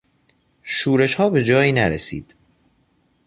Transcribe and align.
شورشها 0.63 1.29
به 1.29 1.43
جایی 1.43 1.71
نرسید. 1.71 2.35